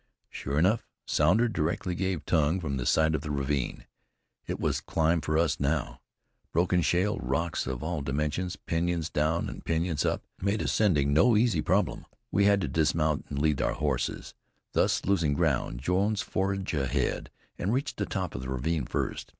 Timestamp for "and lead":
13.29-13.57